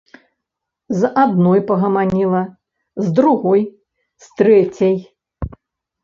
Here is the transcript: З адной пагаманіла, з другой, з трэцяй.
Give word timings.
З 0.99 1.09
адной 1.23 1.59
пагаманіла, 1.69 2.41
з 3.03 3.11
другой, 3.19 3.61
з 4.25 4.31
трэцяй. 4.41 4.97